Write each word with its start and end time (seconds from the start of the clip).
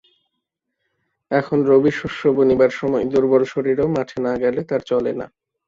এখন 1.31 1.57
রবিশস্য 1.65 2.21
বুনিবার 2.35 2.71
সময় 2.71 3.05
দুর্বল 3.05 3.43
শরীরেও 3.45 3.87
মাঠে 3.87 4.17
না 4.25 4.33
গেলে 4.37 4.61
তার 4.63 4.81
চলে 4.89 5.11
না। 5.13 5.25